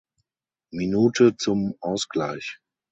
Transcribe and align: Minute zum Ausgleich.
Minute 0.71 1.35
zum 1.37 1.75
Ausgleich. 1.79 2.57